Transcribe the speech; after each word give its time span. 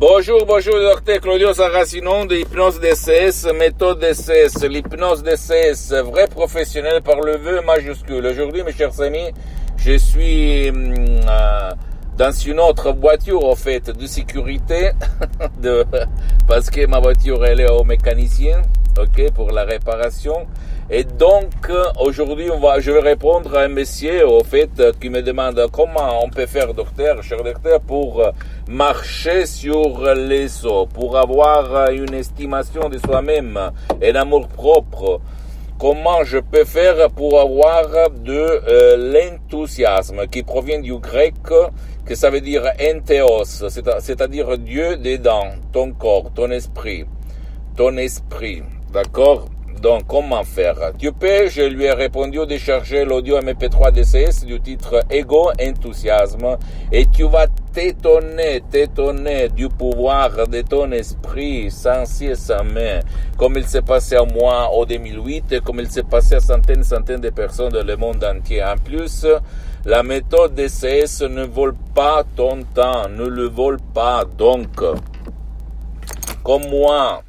Bonjour, 0.00 0.46
bonjour, 0.46 0.76
docteur 0.80 1.20
Claudio 1.20 1.52
Saracino 1.52 2.24
de 2.24 2.36
l'hypnose 2.36 2.80
DCS, 2.80 3.52
méthode 3.52 3.98
DCS, 3.98 4.66
l'hypnose 4.66 5.22
DCS, 5.22 5.92
vrai 6.06 6.26
professionnel 6.26 7.02
par 7.02 7.20
le 7.20 7.36
vœu 7.36 7.60
majuscule. 7.60 8.24
Aujourd'hui, 8.24 8.62
mes 8.62 8.72
chers 8.72 8.98
amis, 9.02 9.30
je 9.76 9.98
suis 9.98 10.70
hum, 10.70 10.94
euh, 11.28 11.72
dans 12.16 12.32
une 12.32 12.60
autre 12.60 12.92
voiture, 12.92 13.44
en 13.44 13.54
fait, 13.54 13.90
de 13.90 14.06
sécurité, 14.06 14.92
de, 15.62 15.84
parce 16.48 16.70
que 16.70 16.86
ma 16.86 16.98
voiture, 16.98 17.44
elle 17.44 17.60
est 17.60 17.70
au 17.70 17.84
mécanicien, 17.84 18.62
ok, 18.98 19.32
pour 19.34 19.50
la 19.50 19.64
réparation. 19.64 20.46
Et 20.88 21.04
donc, 21.04 21.70
aujourd'hui, 22.00 22.50
on 22.50 22.58
va, 22.58 22.80
je 22.80 22.90
vais 22.90 23.00
répondre 23.00 23.56
à 23.56 23.64
un 23.64 23.68
monsieur, 23.68 24.26
au 24.26 24.42
fait, 24.42 24.70
qui 24.98 25.08
me 25.08 25.22
demande 25.22 25.64
comment 25.70 26.24
on 26.24 26.30
peut 26.30 26.46
faire, 26.46 26.72
docteur, 26.74 27.22
cher 27.22 27.44
docteur, 27.44 27.80
pour 27.80 28.24
marcher 28.70 29.46
sur 29.46 30.14
les 30.14 30.64
eaux, 30.64 30.86
pour 30.86 31.18
avoir 31.18 31.90
une 31.90 32.14
estimation 32.14 32.88
de 32.88 32.98
soi-même, 32.98 33.58
un 34.00 34.14
amour 34.14 34.46
propre. 34.46 35.20
Comment 35.76 36.22
je 36.22 36.38
peux 36.38 36.64
faire 36.64 37.10
pour 37.10 37.40
avoir 37.40 38.10
de 38.10 38.32
euh, 38.32 39.12
l'enthousiasme 39.12 40.28
qui 40.28 40.44
provient 40.44 40.78
du 40.78 40.96
grec, 40.98 41.34
que 42.04 42.14
ça 42.14 42.30
veut 42.30 42.40
dire 42.40 42.62
entheos, 42.80 43.68
c'est-à-dire 43.98 44.56
Dieu 44.58 44.96
dedans, 44.98 45.48
ton 45.72 45.90
corps, 45.92 46.30
ton 46.32 46.52
esprit, 46.52 47.06
ton 47.76 47.96
esprit, 47.96 48.62
d'accord? 48.92 49.48
Donc, 49.82 50.06
comment 50.06 50.44
faire? 50.44 50.92
Tu 50.98 51.10
peux, 51.10 51.48
je 51.48 51.62
lui 51.62 51.86
ai 51.86 51.92
répondu 51.92 52.38
de 52.46 52.58
charger 52.58 53.06
l'audio 53.06 53.40
MP3 53.40 53.92
DCS 53.92 54.44
du 54.44 54.60
titre 54.60 55.00
Ego 55.08 55.50
Enthousiasme 55.58 56.58
et 56.92 57.06
tu 57.06 57.22
vas 57.26 57.46
t'étonner, 57.72 58.62
t'étonner 58.70 59.48
du 59.48 59.68
pouvoir 59.68 60.30
de 60.48 60.62
ton 60.62 60.90
esprit 60.92 61.70
sans 61.70 62.04
et 62.22 62.34
sans 62.34 62.64
main, 62.64 63.00
comme 63.36 63.56
il 63.56 63.66
s'est 63.66 63.82
passé 63.82 64.16
à 64.16 64.24
moi 64.24 64.68
en 64.72 64.84
2008 64.84 65.52
et 65.52 65.60
comme 65.60 65.80
il 65.80 65.90
s'est 65.90 66.02
passé 66.02 66.34
à 66.34 66.40
centaines 66.40 66.80
et 66.80 66.84
centaines 66.84 67.20
de 67.20 67.30
personnes 67.30 67.72
dans 67.72 67.86
le 67.86 67.96
monde 67.96 68.24
entier. 68.24 68.62
En 68.62 68.76
plus, 68.76 69.26
la 69.84 70.02
méthode 70.02 70.54
DCS 70.54 71.22
ne 71.22 71.44
vole 71.44 71.74
pas 71.94 72.24
ton 72.36 72.62
temps, 72.74 73.08
ne 73.08 73.24
le 73.24 73.48
vole 73.48 73.78
pas. 73.94 74.24
Donc, 74.24 74.68
comme 76.42 76.68
moi, 76.68 77.22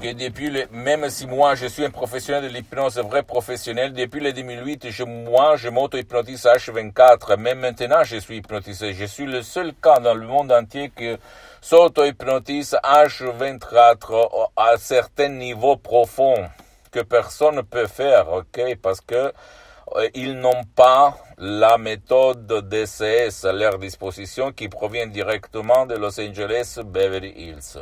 que 0.00 0.12
depuis 0.12 0.50
le, 0.50 0.66
même 0.70 1.08
si 1.10 1.26
moi 1.26 1.54
je 1.54 1.66
suis 1.66 1.84
un 1.84 1.90
professionnel 1.90 2.44
de 2.44 2.48
l'hypnose, 2.48 2.98
vrai 2.98 3.22
professionnel, 3.22 3.92
depuis 3.92 4.20
le 4.20 4.32
2008, 4.32 4.90
je, 4.90 5.02
moi 5.02 5.56
je 5.56 5.68
m'auto-hypnotise 5.68 6.44
H24. 6.44 7.36
Même 7.36 7.60
maintenant 7.60 8.04
je 8.04 8.16
suis 8.18 8.36
hypnotisé. 8.36 8.94
Je 8.94 9.04
suis 9.04 9.26
le 9.26 9.42
seul 9.42 9.74
cas 9.74 9.98
dans 9.98 10.14
le 10.14 10.26
monde 10.26 10.52
entier 10.52 10.92
qui 10.96 11.16
s'auto-hypnotise 11.60 12.76
H24 12.84 14.50
à 14.56 14.76
certains 14.78 15.28
niveaux 15.28 15.76
profonds 15.76 16.48
que 16.92 17.00
personne 17.00 17.56
ne 17.56 17.62
peut 17.62 17.86
faire, 17.86 18.32
ok? 18.32 18.76
Parce 18.80 19.00
que 19.00 19.32
euh, 19.96 20.08
ils 20.14 20.34
n'ont 20.38 20.64
pas 20.76 21.16
la 21.38 21.78
méthode 21.78 22.68
DCS 22.68 23.44
à 23.44 23.52
leur 23.52 23.78
disposition 23.78 24.52
qui 24.52 24.68
provient 24.68 25.06
directement 25.06 25.86
de 25.86 25.94
Los 25.96 26.20
Angeles 26.20 26.78
Beverly 26.84 27.32
Hills. 27.36 27.78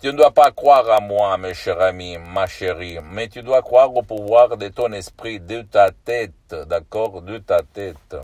Tu 0.00 0.06
ne 0.06 0.12
dois 0.12 0.30
pas 0.30 0.52
croire 0.52 0.88
à 0.90 1.00
moi, 1.00 1.36
mes 1.38 1.54
chers 1.54 1.80
amis, 1.80 2.18
ma 2.18 2.46
chérie, 2.46 3.00
mais 3.02 3.26
tu 3.26 3.42
dois 3.42 3.62
croire 3.62 3.92
au 3.96 4.02
pouvoir 4.02 4.56
de 4.56 4.68
ton 4.68 4.92
esprit, 4.92 5.40
de 5.40 5.62
ta 5.62 5.90
tête, 5.90 6.54
d'accord, 6.68 7.20
de 7.20 7.38
ta 7.38 7.62
tête. 7.62 8.16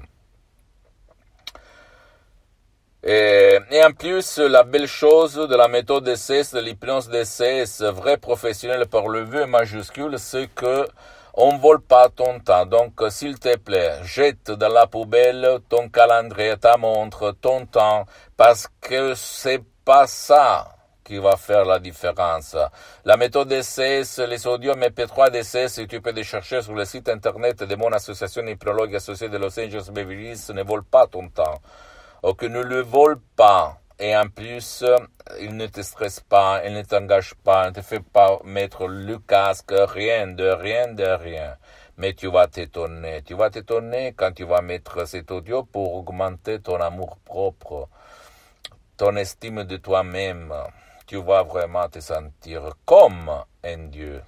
Et, 3.02 3.58
en 3.84 3.90
plus, 3.90 4.38
la 4.38 4.62
belle 4.62 4.86
chose 4.86 5.34
de 5.34 5.56
la 5.56 5.66
méthode 5.66 6.04
DCS, 6.04 6.54
de 6.54 6.60
l'hypnose 6.60 7.08
DCS, 7.08 7.82
vrai 7.82 8.18
professionnel 8.18 8.86
par 8.86 9.08
le 9.08 9.24
vœu 9.24 9.46
majuscule, 9.46 10.16
c'est 10.20 10.46
que 10.54 10.86
on 11.34 11.56
vole 11.56 11.80
pas 11.80 12.08
ton 12.08 12.38
temps. 12.38 12.66
Donc, 12.66 13.02
s'il 13.10 13.40
te 13.40 13.56
plaît, 13.58 13.98
jette 14.04 14.52
dans 14.52 14.72
la 14.72 14.86
poubelle 14.86 15.58
ton 15.68 15.88
calendrier, 15.88 16.56
ta 16.56 16.76
montre, 16.76 17.32
ton 17.32 17.66
temps, 17.66 18.06
parce 18.36 18.68
que 18.80 19.14
c'est 19.16 19.62
pas 19.84 20.06
ça 20.06 20.73
qui 21.04 21.18
va 21.18 21.36
faire 21.36 21.64
la 21.64 21.78
différence. 21.78 22.56
La 23.04 23.16
méthode 23.16 23.48
DCS, 23.48 24.20
les 24.26 24.46
audios 24.46 24.74
MP3 24.74 25.30
DCS, 25.30 25.86
tu 25.86 26.00
peux 26.00 26.12
les 26.12 26.24
chercher 26.24 26.62
sur 26.62 26.74
le 26.74 26.84
site 26.84 27.08
internet 27.08 27.62
de 27.62 27.74
mon 27.76 27.92
association 27.92 28.46
hypnologue 28.46 28.96
associée 28.96 29.28
de 29.28 29.36
Los 29.36 29.60
Angeles 29.60 29.90
Beverly 29.92 30.30
Hills, 30.30 30.54
ne 30.54 30.62
volent 30.62 30.86
pas 30.90 31.06
ton 31.06 31.28
temps. 31.28 31.60
Ou 32.22 32.32
que 32.32 32.46
ne 32.46 32.62
le 32.62 32.80
vole 32.80 33.20
pas. 33.36 33.78
Et 33.98 34.16
en 34.16 34.28
plus, 34.28 34.82
il 35.40 35.56
ne 35.56 35.66
te 35.66 35.82
stresse 35.82 36.20
pas, 36.20 36.62
il 36.64 36.72
ne 36.72 36.82
t'engage 36.82 37.34
pas, 37.34 37.66
il 37.66 37.68
ne 37.68 37.74
te 37.74 37.80
fait 37.82 38.00
pas 38.02 38.40
mettre 38.44 38.88
le 38.88 39.18
casque, 39.18 39.72
rien, 39.72 40.26
de 40.26 40.48
rien, 40.48 40.92
de 40.92 41.04
rien. 41.04 41.56
Mais 41.98 42.14
tu 42.14 42.28
vas 42.28 42.48
t'étonner. 42.48 43.22
Tu 43.22 43.34
vas 43.34 43.50
t'étonner 43.50 44.14
quand 44.16 44.32
tu 44.32 44.44
vas 44.44 44.62
mettre 44.62 45.06
cet 45.06 45.30
audio 45.30 45.62
pour 45.62 45.94
augmenter 45.94 46.60
ton 46.60 46.80
amour 46.80 47.18
propre, 47.24 47.88
ton 48.96 49.14
estime 49.16 49.64
de 49.64 49.76
toi-même 49.76 50.52
tu 51.06 51.16
vas 51.22 51.42
vraiment 51.42 51.88
te 51.88 52.00
sentir 52.00 52.72
comme 52.84 53.30
un 53.62 53.78
Dieu 53.88 54.22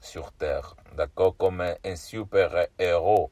sur 0.00 0.32
terre, 0.32 0.76
d'accord, 0.96 1.36
comme 1.36 1.60
un, 1.60 1.96
super-héros. 1.96 3.30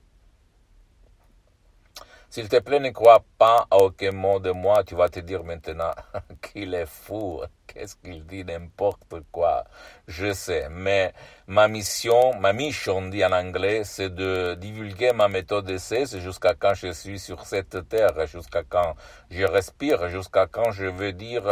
S'il 2.31 2.49
te 2.49 2.59
plaît, 2.59 2.81
ne 2.81 2.91
crois 2.91 3.25
pas 3.39 3.67
à 3.71 3.79
aucun 3.79 4.13
mot 4.13 4.39
de 4.39 4.51
moi, 4.51 4.85
tu 4.85 4.95
vas 4.95 5.09
te 5.09 5.21
dire 5.21 5.45
maintenant 5.45 5.93
qu'il 6.43 6.75
est 6.75 6.87
fou, 6.87 7.41
qu'est-ce 7.69 7.97
qu'il 7.97 8.25
dit, 8.27 8.45
n'importe 8.45 9.15
quoi. 9.31 9.65
Je 10.07 10.33
sais, 10.33 10.69
mais 10.71 11.13
ma 11.47 11.69
mission, 11.69 12.35
ma 12.35 12.53
mission, 12.53 13.09
dit 13.09 13.25
en 13.25 13.33
anglais, 13.33 13.83
c'est 13.85 14.15
de 14.15 14.55
divulguer 14.55 15.13
ma 15.13 15.29
méthode 15.29 15.67
d'essai 15.67 16.05
jusqu'à 16.19 16.55
quand 16.55 16.75
je 16.75 16.93
suis 16.93 17.19
sur 17.19 17.47
cette 17.47 17.89
terre, 17.89 18.27
jusqu'à 18.27 18.63
quand 18.65 18.95
je 19.31 19.45
respire, 19.45 20.09
jusqu'à 20.09 20.47
quand 20.47 20.71
je 20.73 20.87
veux 20.87 21.13
dire 21.13 21.45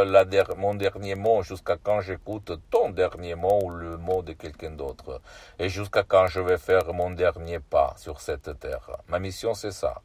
mon 0.57 0.75
dernier 0.75 1.15
mot, 1.15 1.43
jusqu'à 1.43 1.77
quand 1.83 2.01
j'écoute 2.01 2.53
ton 2.71 2.91
dernier 2.91 3.35
mot 3.35 3.61
ou 3.65 3.71
le 3.71 3.97
mot 3.97 4.23
de 4.23 4.33
quelqu'un 4.33 4.71
d'autre, 4.71 5.21
et 5.59 5.69
jusqu'à 5.69 6.03
quand 6.03 6.27
je 6.27 6.41
vais 6.41 6.59
faire 6.59 6.93
mon 6.93 7.11
dernier 7.11 7.61
pas 7.61 7.95
sur 7.97 8.21
cette 8.21 8.59
terre. 8.59 8.91
Ma 9.09 9.19
mission, 9.19 9.55
c'est 9.55 9.73
ça 9.73 10.03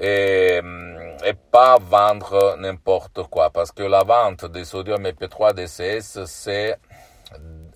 et, 0.00 0.60
et 1.24 1.34
pas 1.50 1.76
vendre 1.78 2.56
n'importe 2.58 3.22
quoi. 3.24 3.50
Parce 3.50 3.70
que 3.70 3.82
la 3.82 4.02
vente 4.02 4.46
des 4.46 4.64
sodium 4.64 5.02
EP3 5.02 5.54
DCS, 5.54 6.24
c'est 6.24 6.78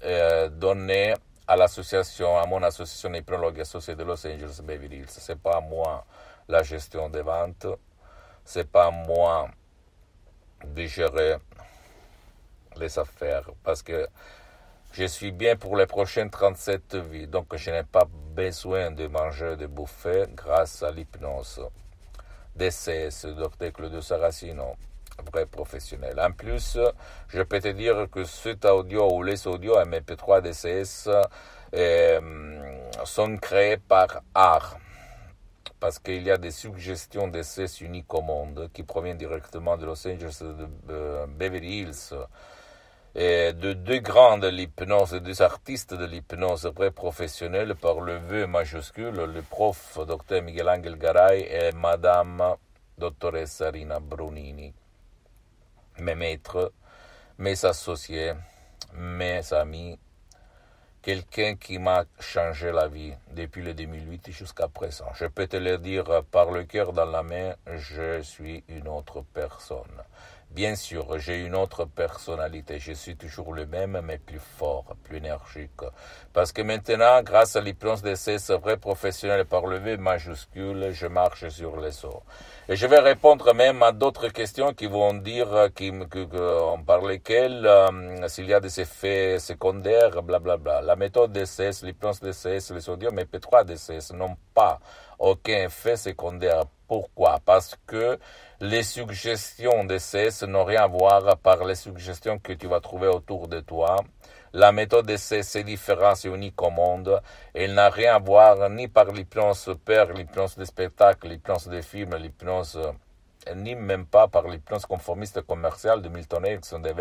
euh, 0.05 0.49
donné 0.49 1.15
à 1.47 1.57
l'association, 1.57 2.37
à 2.39 2.47
mon 2.47 2.63
association 2.63 3.13
hypnologue 3.13 3.61
associée 3.61 3.95
de 3.95 4.03
Los 4.03 4.27
Angeles 4.27 4.61
Beverly 4.63 4.99
Hills. 4.99 5.09
C'est 5.09 5.39
pas 5.39 5.61
moi 5.61 6.07
la 6.49 6.63
gestion 6.63 7.11
des 7.11 7.23
ventes, 7.23 7.67
c'est 8.45 8.71
pas 8.71 8.91
moi 8.91 9.49
de 10.65 10.87
gérer 10.87 11.37
les 12.77 12.99
affaires 12.99 13.51
parce 13.63 13.83
que 13.83 14.09
je 14.93 15.05
suis 15.05 15.33
bien 15.33 15.57
pour 15.57 15.77
les 15.77 15.87
prochaines 15.87 16.31
37 16.31 16.97
vies, 16.97 17.27
donc 17.27 17.55
je 17.57 17.71
n'ai 17.71 17.83
pas 17.83 18.07
besoin 18.35 18.91
de 18.91 19.07
manger, 19.09 19.57
de 19.57 19.67
bouffer 19.67 20.27
grâce 20.35 20.83
à 20.83 20.91
l'hypnose. 20.91 21.61
DCS, 22.57 23.27
docteur 23.37 23.73
Claudio 23.73 24.01
Saracino, 24.01 24.77
vrai 25.31 25.47
professionnel. 25.47 26.19
En 26.21 26.33
plus, 26.33 26.79
je 27.29 27.43
peux 27.43 27.61
te 27.61 27.69
dire 27.69 28.09
que 28.11 28.25
cet 28.25 28.65
audio 28.65 29.13
ou 29.13 29.23
les 29.23 29.47
audios 29.47 29.77
MP3 29.77 30.43
DCS 30.43 31.09
euh, 31.75 32.21
sont 33.05 33.37
créés 33.39 33.79
par 33.79 34.23
art 34.35 34.79
parce 35.81 35.99
qu'il 35.99 36.23
y 36.23 36.31
a 36.31 36.39
des 36.39 36.51
suggestions 36.51 37.29
d'essais 37.29 37.67
uniques 37.83 38.15
au 38.15 38.23
monde 38.23 38.71
qui 38.73 38.83
proviennent 38.85 39.19
directement 39.19 39.77
de 39.77 39.85
Los 39.85 40.07
Angeles, 40.09 40.41
de 40.43 41.27
Beverly 41.27 41.81
Hills, 41.81 42.15
et 43.15 43.53
de 43.53 43.75
deux 43.75 44.01
grands 44.01 44.39
de 44.39 44.49
l'hypnose, 44.49 45.13
deux 45.15 45.41
artistes 45.41 45.95
de 45.95 46.05
l'hypnose 46.05 46.71
très 46.75 46.91
professionnels 46.91 47.77
par 47.77 48.01
le 48.01 48.17
vœu 48.17 48.47
majuscule, 48.49 49.15
le 49.15 49.43
prof 49.43 50.01
Dr 50.05 50.43
Miguel 50.43 50.69
Angel 50.69 50.97
Garay 50.97 51.43
et 51.43 51.71
Madame 51.73 52.57
Dottoressa 52.99 53.71
Rina 53.71 54.01
Brunini. 54.01 54.75
Mes 55.99 56.17
maîtres, 56.17 56.73
mes 57.39 57.65
associés, 57.65 58.33
mes 58.95 59.53
amis, 59.53 59.97
quelqu'un 61.01 61.55
qui 61.55 61.79
m'a 61.79 62.05
changé 62.19 62.73
la 62.73 62.89
vie 62.89 63.13
depuis 63.31 63.63
le 63.63 63.75
2008 63.75 64.33
jusqu'à 64.33 64.67
présent. 64.67 65.07
Je 65.15 65.27
peux 65.27 65.47
te 65.47 65.57
le 65.57 65.79
dire 65.79 66.25
par 66.33 66.51
le 66.51 66.65
cœur 66.65 66.93
dans 66.93 67.05
la 67.05 67.23
main, 67.23 67.55
je 67.77 68.23
suis 68.23 68.65
une 68.67 68.89
autre 68.89 69.23
personne 69.33 70.03
Bien 70.55 70.77
sûr, 70.77 71.19
j'ai 71.19 71.45
une 71.45 71.57
autre 71.57 71.85
personnalité. 71.85 72.79
Je 72.79 72.93
suis 72.93 73.17
toujours 73.17 73.53
le 73.55 73.67
même, 73.67 74.01
mais 74.05 74.19
plus 74.19 74.39
fort, 74.39 74.85
plus 75.03 75.17
énergique. 75.17 75.81
Parce 76.33 76.53
que 76.53 76.63
maintenant, 76.63 77.23
grâce 77.25 77.57
à 77.57 77.61
l'hypnose 77.61 78.03
DCS 78.03 78.53
vrai 78.63 78.77
professionnel 78.77 79.47
par 79.47 79.67
le 79.67 79.79
V 79.79 79.97
majuscule, 79.97 80.91
je 80.93 81.09
marche 81.09 81.49
sur 81.49 81.81
les 81.81 82.05
eaux. 82.05 82.23
Et 82.69 82.77
je 82.77 82.87
vais 82.87 83.01
répondre 83.01 83.53
même 83.53 83.83
à 83.83 83.91
d'autres 83.91 84.29
questions 84.29 84.73
qui 84.75 84.87
vont 84.87 85.15
dire 85.15 85.49
par 86.87 87.03
lesquelles 87.05 87.67
euh, 87.67 88.29
s'il 88.29 88.47
y 88.47 88.55
a 88.55 88.61
des 88.61 88.81
effets 88.81 89.41
secondaires, 89.41 90.23
blablabla. 90.23 90.57
Bla, 90.57 90.81
bla. 90.81 90.83
La 90.83 90.95
méthode 90.95 91.33
DCS, 91.33 91.83
l'hypnose 91.83 92.21
DCS, 92.21 92.71
le 92.71 92.79
sodium 92.79 93.19
et 93.19 93.25
P3 93.25 93.65
DCS 93.65 94.15
n'ont 94.15 94.37
pas 94.55 94.79
aucun 95.19 95.65
effet 95.65 95.97
secondaire. 95.97 96.63
Pourquoi? 96.87 97.39
Parce 97.45 97.77
que 97.87 98.19
les 98.61 98.83
suggestions 98.83 99.85
DCS 99.85 100.45
n'ont 100.47 100.65
rien 100.65 100.85
à 100.85 100.87
voir 100.87 101.37
par 101.39 101.65
les 101.65 101.75
suggestions 101.75 102.39
que 102.39 102.53
tu 102.53 102.67
vas 102.67 102.81
trouver 102.81 103.09
autour 103.09 103.49
de 103.49 103.61
toi. 103.61 103.97
La 104.53 104.71
méthode 104.71 105.07
DCS 105.07 105.57
est 105.57 105.65
différente, 105.65 106.17
c'est 106.17 106.29
unique 106.29 106.61
au 106.63 106.71
monde. 106.71 107.21
Elle 107.55 107.75
n'a 107.75 107.89
rien 107.89 108.17
à 108.17 108.19
voir 108.19 108.71
ni 108.71 108.87
par 108.89 109.07
l'hypnose 109.07 109.77
père, 109.85 110.13
l'hypnose 110.13 110.57
de 110.57 110.65
spectacle, 110.65 111.29
l'hypnose 111.29 111.67
de 111.69 111.81
film, 111.81 112.15
l'hypnose 112.17 112.79
ni 113.55 113.75
même 113.75 114.07
pas 114.07 114.29
par 114.29 114.49
l'hypnose 114.49 114.87
conformiste 114.87 115.43
commerciale 115.43 116.01
de 116.01 116.09
Milton 116.09 116.47
Erickson, 116.47 116.79
de 116.79 116.93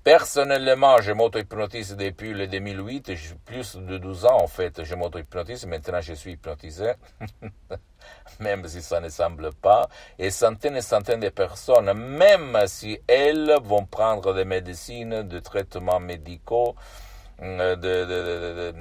Personnellement, 0.04 1.00
je 1.00 1.12
m'auto-hypnotise 1.12 1.96
depuis 1.96 2.34
le 2.34 2.46
2008, 2.46 3.12
plus 3.46 3.76
de 3.76 3.96
12 3.96 4.26
ans 4.26 4.36
en 4.42 4.46
fait, 4.46 4.84
je 4.84 4.94
m'auto-hypnotise, 4.94 5.64
maintenant 5.64 6.02
je 6.02 6.12
suis 6.12 6.32
hypnotisé, 6.32 6.92
même 8.40 8.68
si 8.68 8.82
ça 8.82 9.00
ne 9.00 9.08
semble 9.08 9.54
pas, 9.54 9.88
et 10.18 10.28
centaines 10.28 10.76
et 10.76 10.82
centaines 10.82 11.20
de 11.20 11.30
personnes, 11.30 11.90
même 11.94 12.54
si 12.66 13.00
elles 13.08 13.56
vont 13.62 13.86
prendre 13.86 14.34
des 14.34 14.44
médecines, 14.44 15.22
des 15.22 15.40
traitements 15.40 16.00
médicaux, 16.00 16.74
euh, 17.40 17.74
euh, 17.82 18.72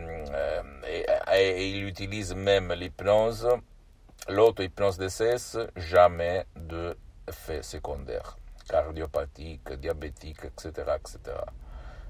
et, 1.34 1.70
ils 1.70 1.88
utilisent 1.88 2.36
même 2.36 2.74
l'hypnose, 2.74 3.48
l'auto-hypnose 4.28 4.98
de 4.98 5.08
cesse, 5.08 5.58
jamais 5.78 6.46
de 6.58 6.98
fait 7.32 7.64
secondaire 7.64 8.36
cardiopathique, 8.68 9.74
diabétique, 9.74 10.46
etc., 10.46 10.72
etc. 10.98 11.36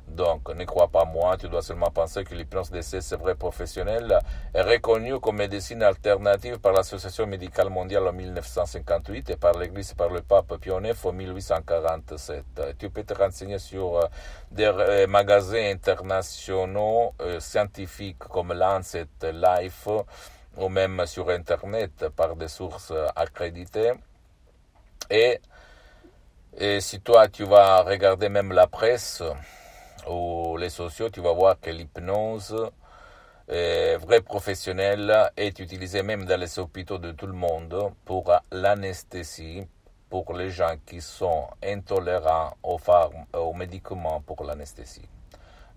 Donc, 0.07 0.53
ne 0.53 0.65
crois 0.65 0.89
pas 0.89 1.05
moi, 1.05 1.37
tu 1.37 1.47
dois 1.47 1.61
seulement 1.61 1.89
penser 1.89 2.23
que 2.23 2.35
l'hypnose 2.35 2.69
d'essai, 2.69 2.99
vrai 3.15 3.35
professionnel, 3.35 4.19
est 4.53 4.61
reconnue 4.61 5.19
comme 5.19 5.37
médecine 5.37 5.81
alternative 5.81 6.59
par 6.59 6.73
l'Association 6.73 7.25
médicale 7.25 7.69
mondiale 7.69 8.07
en 8.07 8.13
1958 8.13 9.31
et 9.31 9.35
par 9.37 9.57
l'Église 9.57 9.91
et 9.91 9.95
par 9.95 10.09
le 10.09 10.21
pape 10.21 10.57
Pie 10.57 10.71
en 10.71 10.81
1847. 10.81 12.43
Tu 12.77 12.89
peux 12.89 13.03
te 13.03 13.13
renseigner 13.13 13.59
sur 13.59 13.97
euh, 13.97 14.07
des 14.51 14.65
euh, 14.65 15.07
magasins 15.07 15.71
internationaux 15.71 17.13
euh, 17.21 17.39
scientifiques 17.39 18.19
comme 18.19 18.53
Lancet, 18.53 19.07
Life, 19.23 19.87
ou 20.57 20.69
même 20.69 21.05
sur 21.07 21.29
Internet 21.29 22.09
par 22.15 22.35
des 22.35 22.49
sources 22.49 22.93
accréditées. 23.15 23.93
Et 25.09 25.39
et 26.57 26.81
si 26.81 27.01
toi, 27.01 27.27
tu 27.27 27.43
vas 27.43 27.81
regarder 27.81 28.29
même 28.29 28.53
la 28.53 28.67
presse 28.67 29.23
ou 30.07 30.55
les 30.57 30.69
sociaux, 30.69 31.09
tu 31.09 31.19
vas 31.21 31.33
voir 31.33 31.59
que 31.59 31.69
l'hypnose 31.71 32.55
vrai 33.47 34.21
professionnelle 34.21 35.31
est 35.35 35.59
utilisée 35.59 36.03
même 36.03 36.25
dans 36.25 36.39
les 36.39 36.59
hôpitaux 36.59 36.97
de 36.97 37.11
tout 37.11 37.27
le 37.27 37.33
monde 37.33 37.91
pour 38.05 38.31
l'anesthésie, 38.51 39.67
pour 40.09 40.33
les 40.33 40.49
gens 40.51 40.75
qui 40.85 41.01
sont 41.01 41.47
intolérants 41.63 42.55
aux, 42.63 42.79
aux 43.37 43.53
médicaments 43.53 44.21
pour 44.21 44.43
l'anesthésie. 44.43 45.09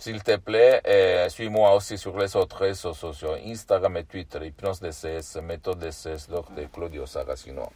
S'il 0.00 0.22
te 0.22 0.34
plaît, 0.38 0.80
euh, 0.86 1.28
suis-moi 1.28 1.74
aussi 1.74 1.98
sur 1.98 2.16
les 2.18 2.34
autres 2.34 2.56
réseaux 2.56 2.94
sociaux, 2.94 3.34
Instagram 3.44 3.98
et 3.98 4.04
Twitter, 4.04 4.38
Hypnose 4.46 4.80
DCS, 4.80 5.42
Méthode 5.42 5.78
DCS, 5.78 6.26
Dr. 6.30 6.70
Claudio 6.72 7.04
Saracino. 7.04 7.70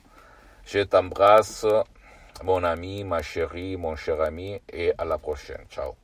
Je 0.65 0.79
t'embrasse, 0.85 1.67
mon 2.43 2.65
ami, 2.65 3.05
ma 3.05 3.21
chérie, 3.21 3.77
mon 3.77 3.95
cher 3.95 4.23
ami, 4.23 4.59
et 4.73 4.95
à 4.97 5.05
la 5.05 5.19
prochaine. 5.19 5.67
Ciao. 5.69 5.97